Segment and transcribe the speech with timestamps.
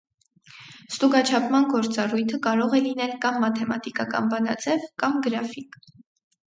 [0.93, 5.81] Ստուգաչափման գործառույթը կարող է լինել կամ մաթեմատիկական բանաձև կամ գրաֆիկ։